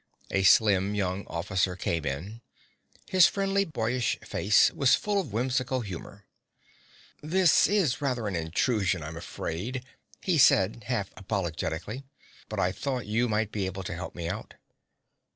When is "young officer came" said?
0.95-2.05